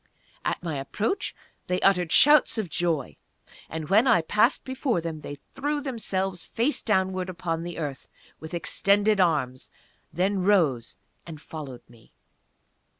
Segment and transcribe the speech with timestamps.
[0.43, 1.35] At my approach
[1.67, 3.17] they uttered shouts of joy;
[3.69, 8.07] and when I passed before them they threw themselves, face downward, upon the earth,
[8.39, 9.69] with extended arms,
[10.11, 12.13] then rose and followed me.